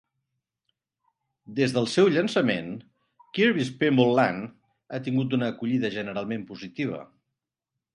Des 1.59 1.75
del 1.75 1.89
seu 1.97 2.09
llançament, 2.15 2.73
"Kirby's 3.39 3.71
Pinball 3.85 4.17
Land" 4.23 4.51
ha 4.99 5.05
tingut 5.11 5.41
una 5.41 5.55
acollida 5.55 5.97
generalment 6.01 6.53
positiva. 6.53 7.09